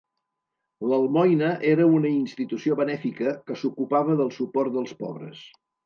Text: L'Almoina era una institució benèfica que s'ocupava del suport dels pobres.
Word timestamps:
L'Almoina 0.91 1.51
era 1.73 1.87
una 1.99 2.11
institució 2.15 2.79
benèfica 2.83 3.37
que 3.49 3.61
s'ocupava 3.63 4.21
del 4.25 4.37
suport 4.41 4.77
dels 4.81 5.01
pobres. 5.05 5.49